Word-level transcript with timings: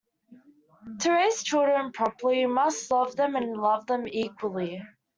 "To 1.01 1.11
raise 1.11 1.43
children 1.43 1.91
properly, 1.91 2.43
we 2.47 2.51
must 2.51 2.89
love 2.89 3.15
them 3.15 3.35
and 3.35 3.55
love 3.55 3.85
them 3.85 4.07
equally". 4.07 4.81